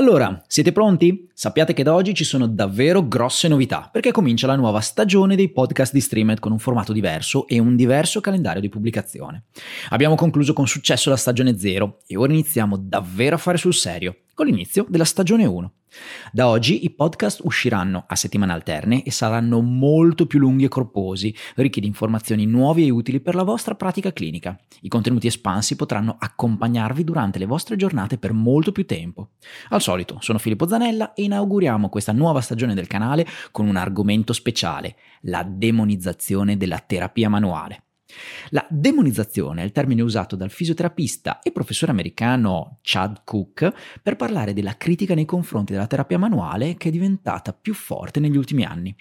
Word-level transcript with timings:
Allora, 0.00 0.42
siete 0.46 0.72
pronti? 0.72 1.28
Sappiate 1.34 1.74
che 1.74 1.82
da 1.82 1.92
oggi 1.92 2.14
ci 2.14 2.24
sono 2.24 2.46
davvero 2.46 3.06
grosse 3.06 3.48
novità, 3.48 3.90
perché 3.92 4.12
comincia 4.12 4.46
la 4.46 4.56
nuova 4.56 4.80
stagione 4.80 5.36
dei 5.36 5.50
podcast 5.50 5.92
di 5.92 6.00
Streamed 6.00 6.38
con 6.38 6.52
un 6.52 6.58
formato 6.58 6.94
diverso 6.94 7.46
e 7.46 7.58
un 7.58 7.76
diverso 7.76 8.22
calendario 8.22 8.62
di 8.62 8.70
pubblicazione. 8.70 9.44
Abbiamo 9.90 10.14
concluso 10.14 10.54
con 10.54 10.66
successo 10.66 11.10
la 11.10 11.18
stagione 11.18 11.58
0 11.58 11.98
e 12.06 12.16
ora 12.16 12.32
iniziamo 12.32 12.78
davvero 12.78 13.34
a 13.34 13.38
fare 13.38 13.58
sul 13.58 13.74
serio, 13.74 14.20
con 14.32 14.46
l'inizio 14.46 14.86
della 14.88 15.04
stagione 15.04 15.44
1. 15.44 15.72
Da 16.32 16.48
oggi 16.48 16.84
i 16.84 16.90
podcast 16.90 17.40
usciranno 17.44 18.04
a 18.06 18.16
settimane 18.16 18.52
alterne 18.52 19.02
e 19.02 19.10
saranno 19.10 19.60
molto 19.60 20.26
più 20.26 20.38
lunghi 20.38 20.64
e 20.64 20.68
corposi, 20.68 21.34
ricchi 21.56 21.80
di 21.80 21.86
informazioni 21.86 22.46
nuove 22.46 22.82
e 22.82 22.90
utili 22.90 23.20
per 23.20 23.34
la 23.34 23.42
vostra 23.42 23.74
pratica 23.74 24.12
clinica. 24.12 24.58
I 24.82 24.88
contenuti 24.88 25.26
espansi 25.26 25.76
potranno 25.76 26.16
accompagnarvi 26.18 27.04
durante 27.04 27.38
le 27.38 27.46
vostre 27.46 27.76
giornate 27.76 28.18
per 28.18 28.32
molto 28.32 28.72
più 28.72 28.86
tempo. 28.86 29.30
Al 29.70 29.80
solito, 29.80 30.18
sono 30.20 30.38
Filippo 30.38 30.68
Zanella 30.68 31.14
e 31.14 31.24
inauguriamo 31.24 31.88
questa 31.88 32.12
nuova 32.12 32.40
stagione 32.40 32.74
del 32.74 32.86
canale 32.86 33.26
con 33.50 33.66
un 33.66 33.76
argomento 33.76 34.32
speciale, 34.32 34.96
la 35.22 35.42
demonizzazione 35.42 36.56
della 36.56 36.78
terapia 36.78 37.28
manuale. 37.28 37.84
La 38.50 38.66
demonizzazione 38.68 39.62
è 39.62 39.64
il 39.64 39.72
termine 39.72 40.02
usato 40.02 40.36
dal 40.36 40.50
fisioterapista 40.50 41.40
e 41.40 41.52
professore 41.52 41.92
americano 41.92 42.78
Chad 42.82 43.22
Cook 43.24 43.72
per 44.02 44.16
parlare 44.16 44.52
della 44.52 44.76
critica 44.76 45.14
nei 45.14 45.24
confronti 45.24 45.72
della 45.72 45.86
terapia 45.86 46.18
manuale 46.18 46.76
che 46.76 46.88
è 46.88 46.92
diventata 46.92 47.52
più 47.52 47.74
forte 47.74 48.20
negli 48.20 48.36
ultimi 48.36 48.64
anni. 48.64 48.94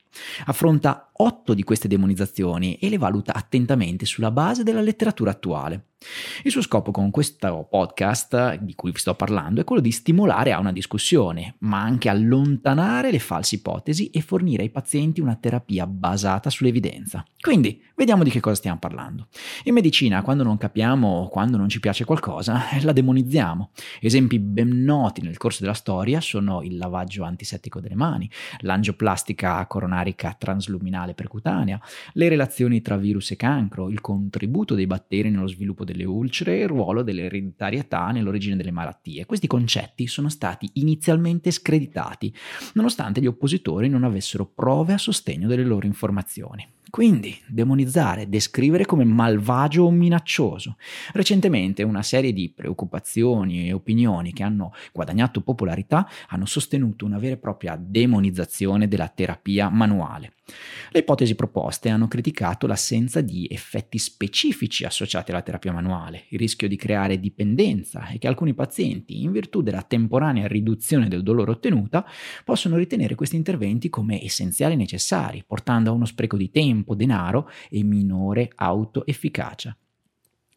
Affronta 0.45 1.08
otto 1.21 1.53
di 1.53 1.63
queste 1.63 1.87
demonizzazioni 1.87 2.75
e 2.75 2.89
le 2.89 2.97
valuta 2.97 3.33
attentamente 3.33 4.05
sulla 4.05 4.31
base 4.31 4.63
della 4.63 4.81
letteratura 4.81 5.31
attuale. 5.31 5.89
Il 6.43 6.51
suo 6.51 6.61
scopo 6.61 6.91
con 6.91 7.11
questo 7.11 7.67
podcast 7.69 8.55
di 8.59 8.73
cui 8.73 8.91
vi 8.91 8.99
sto 8.99 9.15
parlando 9.15 9.59
è 9.59 9.65
quello 9.65 9.81
di 9.81 9.91
stimolare 9.91 10.53
a 10.53 10.59
una 10.59 10.71
discussione, 10.71 11.55
ma 11.59 11.81
anche 11.81 12.07
allontanare 12.07 13.11
le 13.11 13.19
false 13.19 13.55
ipotesi 13.55 14.09
e 14.09 14.21
fornire 14.21 14.63
ai 14.63 14.69
pazienti 14.69 15.19
una 15.19 15.35
terapia 15.35 15.85
basata 15.85 16.49
sull'evidenza. 16.49 17.25
Quindi, 17.41 17.83
vediamo 17.95 18.23
di 18.23 18.29
che 18.29 18.39
cosa 18.39 18.55
stiamo 18.55 18.79
parlando. 18.79 19.27
In 19.63 19.73
medicina, 19.73 20.21
quando 20.21 20.43
non 20.43 20.57
capiamo, 20.57 21.27
quando 21.29 21.57
non 21.57 21.67
ci 21.67 21.81
piace 21.81 22.05
qualcosa, 22.05 22.61
la 22.81 22.93
demonizziamo. 22.93 23.71
Esempi 23.99 24.39
ben 24.39 24.83
noti 24.83 25.21
nel 25.21 25.37
corso 25.37 25.59
della 25.61 25.73
storia 25.73 26.21
sono 26.21 26.61
il 26.61 26.77
lavaggio 26.77 27.23
antisettico 27.23 27.81
delle 27.81 27.95
mani, 27.95 28.29
l'angioplastica 28.59 29.65
coronarica 29.67 30.33
transluminale 30.39 31.08
percutanea, 31.13 31.79
le 32.13 32.29
relazioni 32.29 32.81
tra 32.81 32.97
virus 32.97 33.31
e 33.31 33.35
cancro, 33.35 33.89
il 33.89 34.01
contributo 34.01 34.75
dei 34.75 34.87
batteri 34.87 35.29
nello 35.29 35.47
sviluppo 35.47 35.83
delle 35.83 36.03
ulcere 36.03 36.57
e 36.57 36.63
il 36.63 36.67
ruolo 36.67 37.03
dell'ereditarietà 37.03 38.11
nell'origine 38.11 38.55
delle 38.55 38.71
malattie. 38.71 39.25
Questi 39.25 39.47
concetti 39.47 40.07
sono 40.07 40.29
stati 40.29 40.69
inizialmente 40.73 41.51
screditati, 41.51 42.33
nonostante 42.73 43.21
gli 43.21 43.27
oppositori 43.27 43.89
non 43.89 44.03
avessero 44.03 44.45
prove 44.45 44.93
a 44.93 44.97
sostegno 44.97 45.47
delle 45.47 45.63
loro 45.63 45.85
informazioni. 45.85 46.67
Quindi 46.89 47.37
demonizzare, 47.47 48.29
descrivere 48.29 48.85
come 48.85 49.03
malvagio 49.03 49.83
o 49.83 49.91
minaccioso. 49.91 50.77
Recentemente 51.13 51.83
una 51.83 52.01
serie 52.01 52.33
di 52.33 52.51
preoccupazioni 52.53 53.67
e 53.67 53.73
opinioni 53.73 54.33
che 54.33 54.43
hanno 54.43 54.73
guadagnato 54.91 55.41
popolarità 55.41 56.07
hanno 56.29 56.45
sostenuto 56.45 57.05
una 57.05 57.19
vera 57.19 57.35
e 57.35 57.37
propria 57.37 57.77
demonizzazione 57.79 58.87
della 58.87 59.07
terapia 59.07 59.69
manuale. 59.69 60.33
Le 60.91 60.99
ipotesi 60.99 61.35
proposte 61.35 61.89
hanno 61.89 62.07
criticato 62.07 62.67
l'assenza 62.67 63.21
di 63.21 63.47
effetti 63.49 63.97
specifici 63.97 64.85
associati 64.85 65.31
alla 65.31 65.41
terapia 65.41 65.71
manuale, 65.71 66.25
il 66.29 66.39
rischio 66.39 66.67
di 66.67 66.75
creare 66.75 67.19
dipendenza 67.19 68.07
e 68.07 68.17
che 68.17 68.27
alcuni 68.27 68.53
pazienti, 68.53 69.21
in 69.21 69.31
virtù 69.31 69.61
della 69.61 69.83
temporanea 69.83 70.47
riduzione 70.47 71.07
del 71.07 71.23
dolore 71.23 71.51
ottenuta, 71.51 72.05
possono 72.43 72.77
ritenere 72.77 73.15
questi 73.15 73.35
interventi 73.35 73.89
come 73.89 74.23
essenziali 74.23 74.73
e 74.73 74.77
necessari, 74.77 75.43
portando 75.45 75.89
a 75.89 75.93
uno 75.93 76.05
spreco 76.05 76.37
di 76.37 76.49
tempo, 76.49 76.95
denaro 76.95 77.49
e 77.69 77.83
minore 77.83 78.51
autoefficacia. 78.55 79.75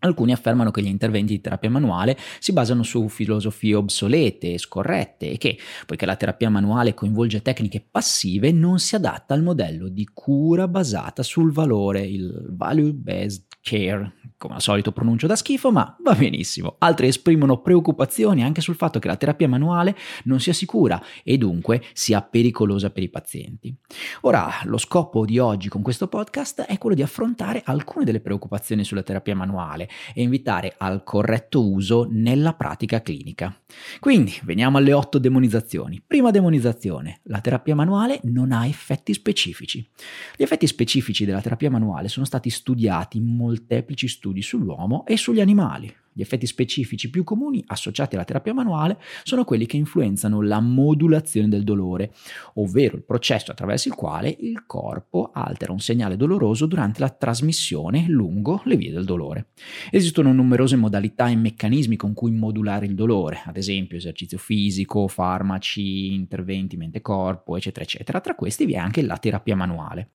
Alcuni 0.05 0.33
affermano 0.33 0.73
che 0.73 0.83
gli 0.83 0.89
interventi 0.89 1.35
di 1.35 1.41
terapia 1.41 1.71
manuale 1.71 2.17
si 2.41 2.53
basano 2.53 2.83
su 2.83 3.09
filosofie 3.09 3.77
obsolete 3.77 4.55
e 4.55 4.59
scorrette 4.59 5.31
e 5.31 5.39
che, 5.39 5.57
poiché 5.87 6.07
la 6.07 6.17
terapia 6.17 6.51
manuale 6.51 6.93
coinvolge 6.93 7.41
tecniche 7.41 7.85
passive, 7.89 8.51
non 8.51 8.81
si 8.81 8.97
adatta 8.97 9.33
al 9.35 9.43
modello 9.43 9.89
di 9.89 10.09
cura 10.13 10.67
basata 10.67 11.23
sul 11.23 11.53
valore, 11.53 12.01
il 12.01 12.49
value-based 12.51 13.45
care, 13.63 14.13
come 14.37 14.55
al 14.55 14.61
solito 14.61 14.91
pronuncio 14.91 15.29
da 15.29 15.37
schifo, 15.37 15.71
ma 15.71 15.97
va 16.03 16.15
benissimo. 16.15 16.75
Altri 16.79 17.07
esprimono 17.07 17.63
preoccupazioni 17.63 18.43
anche 18.43 18.61
sul 18.61 18.75
fatto 18.75 18.99
che 18.99 19.07
la 19.07 19.17
terapia 19.17 19.49
manuale 19.49 19.97
non 20.25 20.41
sia 20.41 20.53
sicura 20.53 21.01
e 21.23 21.39
dunque 21.39 21.83
sia 21.93 22.21
pericolosa 22.23 22.91
per 22.91 23.05
i 23.05 23.09
pazienti. 23.09 23.75
Ora, 24.23 24.51
lo 24.65 24.79
scopo 24.79 25.25
di 25.25 25.39
oggi 25.39 25.69
con 25.69 25.81
questo 25.81 26.09
podcast 26.09 26.63
è 26.63 26.77
quello 26.77 26.97
di 26.97 27.03
affrontare 27.03 27.63
alcune 27.65 28.05
delle 28.05 28.21
preoccupazioni 28.21 28.83
sulla 28.83 29.05
terapia 29.05 29.37
manuale 29.37 29.89
e 30.13 30.23
invitare 30.23 30.75
al 30.77 31.05
corretto 31.05 31.65
uso 31.65 32.09
nella 32.11 32.55
pratica 32.55 33.01
clinica. 33.01 33.57
Quindi, 34.01 34.35
veniamo 34.43 34.79
alle 34.79 34.93
otto 34.93 35.19
demonizzazioni. 35.19 36.03
Prima 36.05 36.33
demonizzazione, 36.33 37.21
la 37.25 37.41
terapia 37.41 37.77
manuale 37.77 38.19
non 38.25 38.51
ha 38.51 38.67
effetti 38.67 39.15
specifici. 39.15 39.89
Gli 40.37 40.43
effetti 40.43 40.67
specifici 40.67 41.25
della 41.25 41.41
terapia 41.41 41.71
manuale 41.71 42.09
sono 42.09 42.27
stati 42.27 42.51
studiati 42.51 43.19
in 43.19 43.37
molteplici 43.53 44.09
studi 44.09 44.41
sull'uomo 44.41 45.05
e 45.07 45.17
sugli 45.17 45.41
animali. 45.41 45.95
Gli 46.15 46.21
effetti 46.21 46.47
specifici 46.47 47.09
più 47.09 47.25
comuni 47.25 47.65
associati 47.67 48.15
alla 48.17 48.25
terapia 48.25 48.53
manuale 48.53 49.01
sono 49.23 49.45
quelli 49.45 49.65
che 49.65 49.79
influenzano 49.79 50.43
la 50.43 50.61
modulazione 50.61 51.49
del 51.49 51.65
dolore, 51.65 52.13
ovvero 52.55 52.97
il 52.97 53.03
processo 53.03 53.51
attraverso 53.51 53.89
il 53.89 53.95
quale 53.95 54.37
il 54.41 54.67
corpo 54.67 55.31
altera 55.33 55.73
un 55.73 55.81
segnale 55.81 56.17
doloroso 56.17 56.67
durante 56.67 57.01
la 57.01 57.09
trasmissione 57.09 58.07
lungo 58.09 58.61
le 58.67 58.77
vie 58.77 58.93
del 58.93 59.07
dolore. 59.07 59.49
Esistono 59.91 60.35
numerose 60.35 60.77
modalità 60.77 61.29
e 61.31 61.37
meccanismi 61.37 61.97
con 61.97 62.13
cui 62.13 62.31
modulare 62.31 62.85
il 62.85 62.95
dolore, 62.95 63.43
ad 63.47 63.57
esempio 63.57 63.97
esercizio 63.97 64.37
fisico, 64.37 65.09
farmaci, 65.09 66.13
interventi 66.13 66.77
mente-corpo, 66.77 67.57
eccetera, 67.57 67.85
eccetera. 67.85 68.21
Tra 68.21 68.35
questi 68.35 68.67
vi 68.67 68.75
è 68.75 68.79
anche 68.79 69.01
la 69.01 69.17
terapia 69.17 69.57
manuale. 69.57 70.11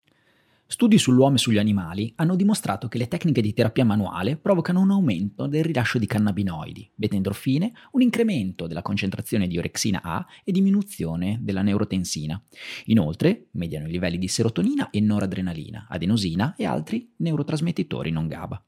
Studi 0.70 0.98
sull'uomo 0.98 1.38
e 1.38 1.40
sugli 1.40 1.58
animali 1.58 2.12
hanno 2.18 2.36
dimostrato 2.36 2.90
che 2.90 2.98
le 2.98 3.08
tecniche 3.08 3.40
di 3.40 3.54
terapia 3.54 3.86
manuale 3.86 4.36
provocano 4.36 4.82
un 4.82 4.92
aumento 4.92 5.48
del 5.48 5.64
rilascio 5.64 5.98
di 5.98 6.06
cannabinoidi, 6.06 6.92
beta-endorfine, 6.94 7.72
un 7.92 8.02
incremento 8.02 8.68
della 8.68 8.82
concentrazione 8.82 9.48
di 9.48 9.58
orexina 9.58 10.02
A 10.04 10.26
e 10.44 10.52
diminuzione 10.52 11.40
della 11.42 11.62
neurotensina. 11.62 12.44
Inoltre, 12.88 13.48
mediano 13.52 13.88
i 13.88 13.92
livelli 13.92 14.18
di 14.18 14.28
serotonina 14.28 14.90
e 14.90 15.00
noradrenalina, 15.00 15.88
adenosina 15.90 16.54
e 16.58 16.66
altri 16.66 17.14
neurotrasmettitori 17.16 18.12
non 18.12 18.28
GABA. 18.28 18.62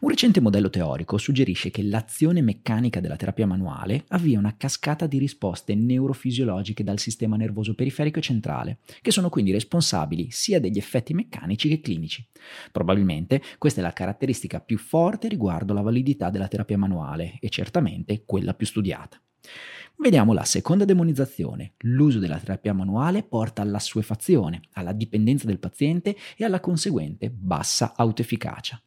Un 0.00 0.08
recente 0.08 0.40
modello 0.40 0.70
teorico 0.70 1.18
suggerisce 1.18 1.70
che 1.70 1.82
l'azione 1.82 2.40
meccanica 2.40 3.00
della 3.00 3.16
terapia 3.16 3.46
manuale 3.46 4.04
avvia 4.08 4.38
una 4.38 4.56
cascata 4.56 5.06
di 5.06 5.18
risposte 5.18 5.74
neurofisiologiche 5.74 6.84
dal 6.84 6.98
sistema 6.98 7.36
nervoso 7.36 7.74
periferico 7.74 8.18
e 8.18 8.22
centrale, 8.22 8.78
che 9.00 9.10
sono 9.10 9.28
quindi 9.28 9.52
responsabili 9.52 10.30
sia 10.30 10.60
degli 10.60 10.78
effetti 10.78 11.14
meccanici 11.14 11.68
che 11.68 11.80
clinici. 11.80 12.26
Probabilmente 12.72 13.42
questa 13.58 13.80
è 13.80 13.82
la 13.82 13.92
caratteristica 13.92 14.60
più 14.60 14.78
forte 14.78 15.28
riguardo 15.28 15.74
la 15.74 15.82
validità 15.82 16.30
della 16.30 16.48
terapia 16.48 16.78
manuale 16.78 17.38
e 17.40 17.48
certamente 17.48 18.24
quella 18.24 18.54
più 18.54 18.66
studiata. 18.66 19.20
Vediamo 20.00 20.32
la 20.32 20.44
seconda 20.44 20.84
demonizzazione. 20.84 21.74
L'uso 21.78 22.20
della 22.20 22.38
terapia 22.38 22.72
manuale 22.72 23.24
porta 23.24 23.62
all'assuefazione, 23.62 24.62
alla 24.74 24.92
dipendenza 24.92 25.46
del 25.46 25.58
paziente 25.58 26.16
e 26.36 26.44
alla 26.44 26.60
conseguente 26.60 27.30
bassa 27.30 27.94
autoefficacia. 27.96 28.80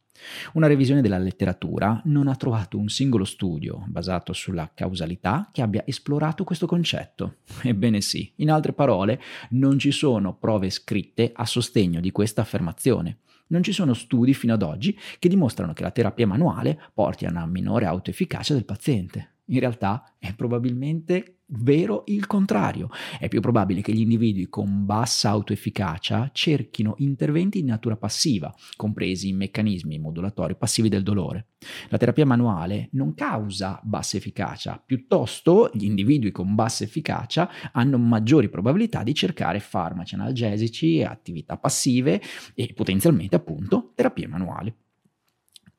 Una 0.54 0.68
revisione 0.68 1.02
della 1.02 1.18
letteratura 1.18 2.02
non 2.06 2.28
ha 2.28 2.36
trovato 2.36 2.78
un 2.78 2.90
singolo 2.90 3.26
studio 3.26 3.84
basato 3.88 4.34
sulla 4.34 4.72
causalità 4.74 5.50
che 5.52 5.62
abbia 5.62 5.84
esplorato 5.86 6.44
questo 6.44 6.66
concetto. 6.66 7.38
Ebbene 7.64 8.02
sì, 8.02 8.32
in 8.38 8.52
altre 8.52 8.74
parole, 8.74 9.22
non 9.52 9.80
ci 9.80 9.92
sono 9.92 10.36
prove 10.36 10.70
scritte 10.70 11.32
a 11.34 11.46
sostegno 11.46 12.00
di 12.00 12.12
questa 12.12 12.42
affermazione. 12.42 13.20
Non 13.48 13.64
ci 13.64 13.74
sono 13.74 13.94
studi 13.94 14.34
fino 14.34 14.54
ad 14.54 14.64
oggi 14.64 14.98
che 15.20 15.28
dimostrano 15.28 15.74
che 15.74 15.84
la 15.84 15.92
terapia 15.92 16.26
manuale 16.26 16.80
porti 16.94 17.26
a 17.26 17.30
una 17.30 17.46
minore 17.46 17.86
autoefficacia 17.86 18.54
del 18.54 18.66
paziente. 18.66 19.32
In 19.46 19.60
realtà 19.60 20.16
è 20.18 20.34
probabilmente 20.34 21.42
vero 21.54 22.04
il 22.06 22.28
contrario. 22.28 22.90
È 23.20 23.28
più 23.28 23.42
probabile 23.42 23.82
che 23.82 23.92
gli 23.92 24.02
individui 24.02 24.48
con 24.48 24.86
bassa 24.86 25.30
autoefficacia 25.30 26.30
cerchino 26.32 26.96
interventi 26.98 27.62
di 27.62 27.68
natura 27.68 27.98
passiva, 27.98 28.54
compresi 28.76 29.30
i 29.30 29.34
meccanismi 29.34 30.00
modulatori 30.00 30.56
passivi 30.56 30.90
del 30.90 31.04
dolore. 31.04 31.48
La 31.90 31.98
terapia 31.98 32.26
manuale 32.26 32.90
non 32.94 33.14
causa 33.14 33.80
bassa 33.84 34.18
efficacia, 34.18 34.82
piuttosto 34.84 35.70
gli 35.74 35.86
individui 35.86 36.32
con 36.32 36.56
bassa 36.56 36.84
efficacia 36.84 37.50
hanno 37.72 37.98
maggiori 37.98 38.50
probabilità 38.50 39.04
di 39.04 39.14
cercare 39.14 39.60
farmaci 39.60 40.16
analgesici, 40.16 41.04
attività 41.04 41.58
passive 41.58 42.22
e 42.56 42.74
potenzialmente 42.74 43.36
appunto 43.36 43.92
terapie 43.96 44.28
manuali. 44.28 44.74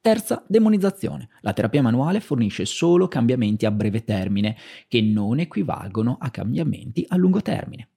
Terza 0.03 0.43
demonizzazione. 0.49 1.29
La 1.43 1.53
terapia 1.53 1.81
manuale 1.81 2.19
fornisce 2.19 2.65
solo 2.65 3.07
cambiamenti 3.07 3.67
a 3.67 3.71
breve 3.71 4.03
termine 4.03 4.57
che 4.89 5.01
non 5.01 5.39
equivalgono 5.39 6.17
a 6.21 6.29
cambiamenti 6.29 7.05
a 7.07 7.15
lungo 7.15 7.41
termine. 7.41 7.91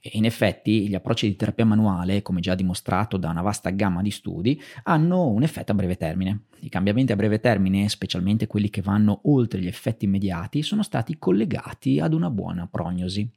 E 0.00 0.10
in 0.12 0.24
effetti 0.24 0.86
gli 0.86 0.94
approcci 0.94 1.26
di 1.26 1.34
terapia 1.34 1.66
manuale, 1.66 2.22
come 2.22 2.38
già 2.38 2.54
dimostrato 2.54 3.16
da 3.16 3.30
una 3.30 3.42
vasta 3.42 3.70
gamma 3.70 4.02
di 4.02 4.12
studi, 4.12 4.62
hanno 4.84 5.26
un 5.26 5.42
effetto 5.42 5.72
a 5.72 5.74
breve 5.74 5.96
termine. 5.96 6.44
I 6.64 6.68
cambiamenti 6.68 7.10
a 7.10 7.16
breve 7.16 7.40
termine, 7.40 7.88
specialmente 7.88 8.46
quelli 8.46 8.70
che 8.70 8.82
vanno 8.82 9.22
oltre 9.24 9.60
gli 9.60 9.66
effetti 9.66 10.04
immediati, 10.04 10.62
sono 10.62 10.84
stati 10.84 11.18
collegati 11.18 11.98
ad 11.98 12.14
una 12.14 12.30
buona 12.30 12.68
prognosi. 12.70 13.28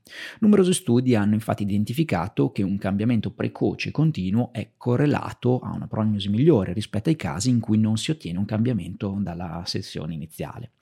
Numerosi 0.41 0.73
studi 0.73 1.15
hanno 1.15 1.33
infatti 1.33 1.63
identificato 1.63 2.51
che 2.51 2.61
un 2.61 2.77
cambiamento 2.77 3.31
precoce 3.31 3.89
e 3.89 3.91
continuo 3.91 4.53
è 4.53 4.73
correlato 4.77 5.57
a 5.57 5.73
una 5.73 5.87
prognosi 5.87 6.29
migliore 6.29 6.71
rispetto 6.71 7.09
ai 7.09 7.15
casi 7.15 7.49
in 7.49 7.59
cui 7.59 7.79
non 7.79 7.97
si 7.97 8.11
ottiene 8.11 8.37
un 8.37 8.45
cambiamento 8.45 9.17
dalla 9.19 9.63
sessione 9.65 10.13
iniziale. 10.13 10.73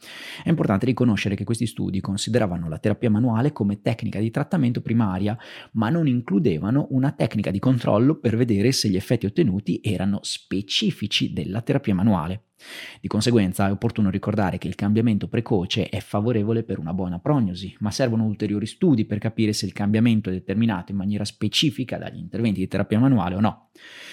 È 0.44 0.50
importante 0.50 0.86
riconoscere 0.86 1.36
che 1.36 1.46
questi 1.46 1.66
studi 1.66 2.02
consideravano 2.02 2.68
la 2.68 2.78
terapia 2.78 3.10
manuale 3.10 3.54
come 3.54 3.80
tecnica 3.82 4.20
di 4.20 4.32
trattamento 4.32 4.82
primaria, 4.82 5.38
ma 5.74 5.90
non 5.90 6.08
includevano 6.08 6.88
una 6.90 7.14
tecnica 7.14 7.52
di 7.52 7.60
controllo 7.60 8.16
per 8.16 8.36
vedere 8.36 8.74
se 8.74 8.90
gli 8.90 8.98
effetti 8.98 9.28
ottenuti 9.28 9.80
erano 9.82 10.20
specifici 10.24 11.32
della 11.32 11.62
terapia 11.62 11.96
manuale. 11.96 12.33
Di 13.02 13.08
conseguenza 13.08 13.68
è 13.68 13.72
opportuno 13.72 14.10
ricordare 14.10 14.58
che 14.58 14.68
il 14.68 14.76
cambiamento 14.76 15.28
precoce 15.28 15.90
è 15.90 16.00
favorevole 16.00 16.64
per 16.64 16.80
una 16.80 16.94
buona 16.94 17.20
prognosi, 17.20 17.76
ma 17.80 17.92
servono 17.92 18.26
ulteriori 18.26 18.66
studi 18.66 19.06
per 19.06 19.18
capire 19.18 19.54
se 19.54 19.66
il 19.66 19.74
cambiamento 19.74 20.30
è 20.30 20.34
determinato 20.34 20.92
in 20.92 20.98
maniera 20.98 21.26
specifica 21.26 21.98
dagli 21.98 22.18
interventi 22.18 22.60
di 22.60 22.68
terapia 22.68 23.00
manuale 23.00 23.36
o 23.36 23.40
no. 23.40 23.70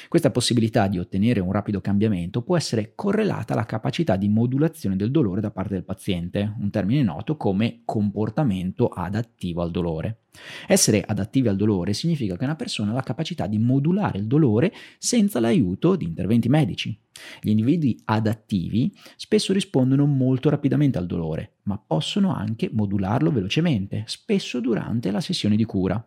Questa 0.08 0.30
possibilità 0.30 0.88
di 0.88 0.98
ottenere 0.98 1.40
un 1.40 1.52
rapido 1.52 1.80
cambiamento 1.80 2.42
può 2.42 2.56
essere 2.56 2.92
correlata 2.94 3.52
alla 3.52 3.66
capacità 3.66 4.16
di 4.16 4.28
modulazione 4.28 4.96
del 4.96 5.10
dolore 5.10 5.40
da 5.40 5.50
parte 5.50 5.74
del 5.74 5.84
paziente, 5.84 6.54
un 6.58 6.70
termine 6.70 7.02
noto 7.02 7.36
come 7.36 7.82
comportamento 7.84 8.88
adattivo 8.88 9.62
al 9.62 9.70
dolore. 9.70 10.22
Essere 10.66 11.02
adattivi 11.06 11.48
al 11.48 11.56
dolore 11.56 11.92
significa 11.92 12.36
che 12.36 12.44
una 12.44 12.56
persona 12.56 12.90
ha 12.90 12.94
la 12.94 13.02
capacità 13.02 13.46
di 13.46 13.58
modulare 13.58 14.18
il 14.18 14.26
dolore 14.26 14.72
senza 14.98 15.40
l'aiuto 15.40 15.96
di 15.96 16.04
interventi 16.04 16.48
medici. 16.48 16.98
Gli 17.40 17.50
individui 17.50 18.00
adattivi 18.04 18.92
spesso 19.16 19.52
rispondono 19.52 20.06
molto 20.06 20.48
rapidamente 20.48 20.98
al 20.98 21.06
dolore, 21.06 21.56
ma 21.64 21.78
possono 21.78 22.34
anche 22.34 22.70
modularlo 22.72 23.30
velocemente, 23.30 24.04
spesso 24.06 24.60
durante 24.60 25.10
la 25.10 25.20
sessione 25.20 25.56
di 25.56 25.64
cura. 25.64 26.02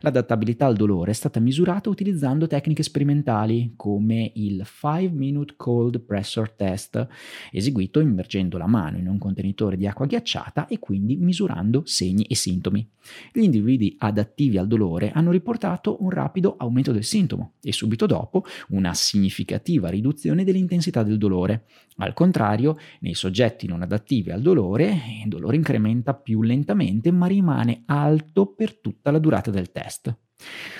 L'adattabilità 0.00 0.66
al 0.66 0.76
dolore 0.76 1.10
è 1.10 1.14
stata 1.14 1.40
misurata 1.40 1.90
utilizzando 1.90 2.46
tecniche 2.46 2.82
sperimentali 2.82 3.74
come 3.76 4.32
il 4.34 4.64
5 4.64 5.08
Minute 5.08 5.54
Cold 5.56 6.00
Pressure 6.00 6.54
Test, 6.56 7.06
eseguito 7.50 8.00
immergendo 8.00 8.58
la 8.58 8.66
mano 8.66 8.98
in 8.98 9.08
un 9.08 9.18
contenitore 9.18 9.76
di 9.76 9.86
acqua 9.86 10.06
ghiacciata 10.06 10.66
e 10.66 10.78
quindi 10.78 11.16
misurando 11.16 11.82
segni 11.84 12.24
e 12.24 12.34
sintomi. 12.34 12.88
Gli 13.32 13.42
individui 13.42 13.94
adattivi 13.98 14.58
al 14.58 14.66
dolore 14.66 15.10
hanno 15.12 15.30
riportato 15.30 16.02
un 16.02 16.10
rapido 16.10 16.56
aumento 16.58 16.92
del 16.92 17.04
sintomo 17.04 17.54
e 17.62 17.72
subito 17.72 18.06
dopo 18.06 18.44
una 18.68 18.94
significativa 18.94 19.88
riduzione 19.88 20.44
dell'intensità 20.44 21.02
del 21.02 21.18
dolore. 21.18 21.64
Al 21.98 22.12
contrario, 22.12 22.76
nei 23.00 23.14
soggetti 23.14 23.66
non 23.66 23.82
adattivi 23.82 24.30
al 24.30 24.42
dolore, 24.42 25.00
il 25.24 25.28
dolore 25.28 25.56
incrementa 25.56 26.14
più 26.14 26.42
lentamente 26.42 27.10
ma 27.10 27.26
rimane 27.26 27.82
alto 27.86 28.46
per 28.46 28.76
tutta 28.76 29.10
la 29.10 29.18
durata 29.18 29.50
del 29.50 29.65
test. 29.72 30.14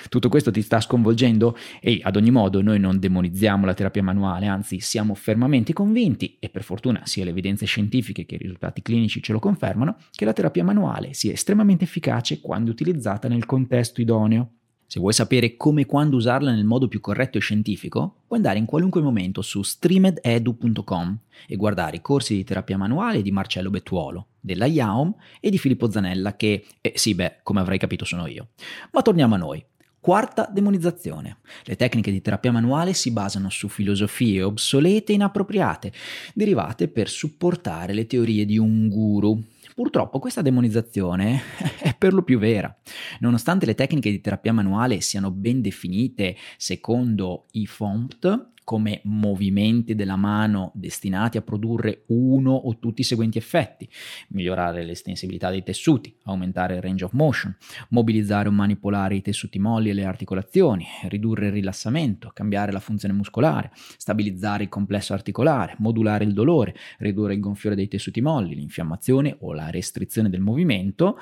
Tutto 0.09 0.29
questo 0.29 0.51
ti 0.51 0.61
sta 0.61 0.79
sconvolgendo? 0.79 1.57
E 1.81 1.99
ad 2.01 2.15
ogni 2.15 2.31
modo 2.31 2.61
noi 2.61 2.79
non 2.79 2.99
demonizziamo 2.99 3.65
la 3.65 3.73
terapia 3.73 4.03
manuale, 4.03 4.45
anzi 4.45 4.79
siamo 4.79 5.15
fermamente 5.15 5.73
convinti, 5.73 6.37
e 6.39 6.49
per 6.49 6.63
fortuna 6.63 7.01
sia 7.05 7.23
le 7.23 7.31
evidenze 7.31 7.65
scientifiche 7.65 8.25
che 8.25 8.35
i 8.35 8.39
risultati 8.39 8.81
clinici 8.81 9.21
ce 9.21 9.31
lo 9.31 9.39
confermano, 9.39 9.97
che 10.11 10.25
la 10.25 10.33
terapia 10.33 10.63
manuale 10.63 11.13
sia 11.13 11.31
estremamente 11.31 11.83
efficace 11.85 12.39
quando 12.39 12.71
utilizzata 12.71 13.27
nel 13.27 13.45
contesto 13.45 14.01
idoneo. 14.01 14.56
Se 14.89 15.01
vuoi 15.01 15.11
sapere 15.11 15.57
come 15.57 15.81
e 15.81 15.85
quando 15.85 16.15
usarla 16.15 16.49
nel 16.53 16.63
modo 16.63 16.87
più 16.87 17.01
corretto 17.01 17.37
e 17.37 17.41
scientifico, 17.41 18.21
puoi 18.25 18.39
andare 18.39 18.57
in 18.57 18.63
qualunque 18.63 19.01
momento 19.01 19.41
su 19.41 19.61
streamededu.com 19.61 21.17
e 21.45 21.57
guardare 21.57 21.97
i 21.97 22.01
corsi 22.01 22.35
di 22.35 22.45
terapia 22.45 22.77
manuale 22.77 23.21
di 23.21 23.33
Marcello 23.33 23.69
Bettuolo, 23.69 24.27
della 24.39 24.65
IAOM 24.65 25.13
e 25.41 25.49
di 25.49 25.57
Filippo 25.57 25.91
Zanella 25.91 26.37
che, 26.37 26.65
eh, 26.79 26.93
sì 26.95 27.15
beh, 27.15 27.39
come 27.43 27.59
avrai 27.59 27.77
capito 27.77 28.05
sono 28.05 28.27
io. 28.27 28.51
Ma 28.93 29.01
torniamo 29.01 29.35
a 29.35 29.37
noi. 29.37 29.61
Quarta 29.99 30.49
demonizzazione. 30.49 31.39
Le 31.65 31.75
tecniche 31.75 32.09
di 32.09 32.21
terapia 32.21 32.53
manuale 32.53 32.93
si 32.93 33.11
basano 33.11 33.49
su 33.49 33.67
filosofie 33.67 34.41
obsolete 34.41 35.11
e 35.11 35.15
inappropriate, 35.15 35.91
derivate 36.33 36.87
per 36.87 37.09
supportare 37.09 37.91
le 37.91 38.07
teorie 38.07 38.45
di 38.45 38.57
un 38.57 38.87
guru, 38.87 39.43
Purtroppo 39.77 40.17
questa 40.17 40.41
demonizzazione 40.41 41.39
è 41.79 41.93
per 41.95 42.11
lo 42.11 42.23
più 42.23 42.39
vera. 42.39 42.75
Nonostante 43.19 43.67
le 43.67 43.75
tecniche 43.75 44.09
di 44.09 44.19
terapia 44.19 44.51
manuale 44.51 45.01
siano 45.01 45.29
ben 45.29 45.61
definite 45.61 46.35
secondo 46.57 47.45
i 47.51 47.67
FOMPT, 47.67 48.53
come 48.67 48.99
movimenti 49.05 49.95
della 49.95 50.17
mano 50.17 50.73
destinati 50.75 51.37
a 51.37 51.41
produrre 51.41 52.03
uno 52.07 52.51
o 52.51 52.77
tutti 52.79 52.99
i 52.99 53.05
seguenti 53.05 53.37
effetti, 53.37 53.89
migliorare 54.31 54.83
l'estensibilità 54.83 55.49
dei 55.49 55.63
tessuti, 55.63 56.13
aumentare 56.23 56.75
il 56.75 56.81
range 56.81 57.05
of 57.05 57.13
motion, 57.13 57.55
mobilizzare 57.91 58.49
o 58.49 58.51
manipolare 58.51 59.15
i 59.15 59.21
tessuti 59.21 59.57
molli 59.57 59.91
e 59.91 59.93
le 59.93 60.03
articolazioni, 60.03 60.85
ridurre 61.07 61.45
il 61.45 61.53
rilassamento, 61.53 62.31
cambiare 62.33 62.73
la 62.73 62.81
funzione 62.81 63.13
muscolare, 63.13 63.71
stabilizzare 63.95 64.63
il 64.63 64.69
complesso 64.69 65.13
articolare, 65.13 65.75
modulare 65.77 66.25
il 66.25 66.33
dolore, 66.33 66.75
ridurre 66.97 67.35
il 67.35 67.39
gonfiore 67.39 67.73
dei 67.73 67.87
tessuti 67.87 68.19
molli, 68.19 68.53
l'infiammazione 68.53 69.37
o 69.39 69.53
la 69.53 69.69
restrizione 69.69 70.29
del 70.29 70.41
movimento, 70.41 71.17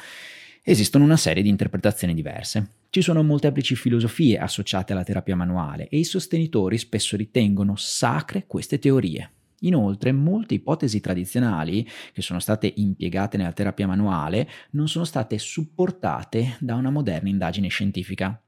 esistono 0.67 1.03
una 1.03 1.15
serie 1.15 1.43
di 1.43 1.49
interpretazioni 1.49 2.15
diverse. 2.15 2.69
Ci 2.89 3.01
sono 3.01 3.21
molteplici 3.21 3.75
filosofie 3.75 4.39
associate 4.39 4.93
alla 4.93 5.03
terapia 5.03 5.35
manuale 5.35 5.87
e 5.89 5.99
i 5.99 6.03
sostenitori 6.03 6.79
spesso 6.79 7.15
ritengono 7.15 7.75
sacre 7.75 8.45
queste 8.47 8.79
teorie. 8.79 9.29
Inoltre, 9.59 10.11
molte 10.11 10.55
ipotesi 10.55 10.99
tradizionali 10.99 11.87
che 12.11 12.21
sono 12.23 12.39
state 12.39 12.73
impiegate 12.75 13.37
nella 13.37 13.53
terapia 13.53 13.85
manuale 13.85 14.49
non 14.71 14.87
sono 14.87 15.05
state 15.05 15.37
supportate 15.37 16.57
da 16.59 16.73
una 16.73 16.89
moderna 16.89 17.29
indagine 17.29 17.67
scientifica. 17.67 18.44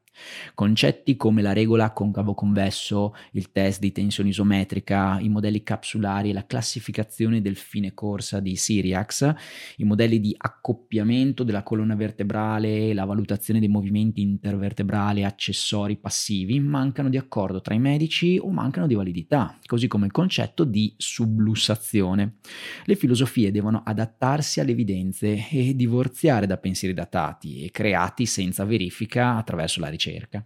Concetti 0.54 1.16
come 1.16 1.42
la 1.42 1.54
regola 1.54 1.92
concavo-convesso, 1.92 3.14
il 3.34 3.52
test 3.52 3.80
di 3.80 3.92
tensione 3.92 4.30
isometrica, 4.30 5.20
i 5.20 5.30
modelli 5.30 5.64
capsulari 5.64 6.30
e 6.30 6.34
la 6.34 6.46
classificazione 6.46 7.42
del 7.42 7.56
fine 7.56 7.94
corsa 7.94 8.40
di 8.40 8.56
Siriax, 8.56 9.34
i 9.78 9.84
modelli 9.84 10.20
di 10.20 10.34
accoppiamento 10.36 11.44
della 11.44 11.64
colonna 11.64 11.96
vertebrale, 11.96 12.94
la 12.94 13.06
valutazione 13.06 13.60
dei 13.60 13.68
movimenti 13.68 14.22
intervertebrali 14.22 15.24
accessori 15.24 15.98
passivi 15.98 16.60
mancano 16.60 17.10
di 17.10 17.18
accordo 17.18 17.62
tra 17.62 17.74
i 17.74 17.80
medici 17.80 18.38
o 18.38 18.50
mancano 18.50 18.88
di 18.88 18.96
validità, 18.96 19.58
così 19.66 19.88
come 19.88 20.08
il 20.08 20.12
concetto 20.12 20.64
di 20.64 20.94
sublussazione. 20.98 22.38
Le 22.86 22.96
filosofie 22.96 23.52
devono 23.52 23.84
adattarsi 23.86 24.60
alle 24.60 24.72
evidenze 24.72 25.48
e 25.50 25.76
divorziare 25.76 26.48
da 26.48 26.58
pensieri 26.58 26.94
datati 26.94 27.64
e 27.64 27.72
creati 27.72 28.26
senza 28.26 28.66
verifica 28.66 29.36
attraverso 29.36 29.80
la 29.80 29.90
ricerca 29.90 30.07
ricerca. 30.08 30.46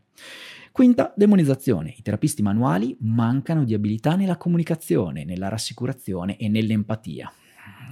Quinta, 0.72 1.14
demonizzazione. 1.16 1.94
I 1.98 2.02
terapisti 2.02 2.42
manuali 2.42 2.96
mancano 3.02 3.64
di 3.64 3.74
abilità 3.74 4.16
nella 4.16 4.38
comunicazione, 4.38 5.26
nella 5.26 5.50
rassicurazione 5.50 6.38
e 6.38 6.48
nell'empatia. 6.48 7.32